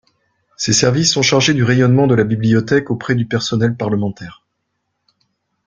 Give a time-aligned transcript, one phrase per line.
[0.57, 4.43] Ces services sont chargés du rayonnement de la Bibliothèque auprès du personnel parlementaire.